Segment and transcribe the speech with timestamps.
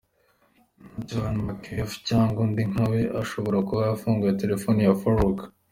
[1.07, 5.39] John McAfee, cyangwa undi nka we ashobora kuba yarafunguye telefoni ya Farook.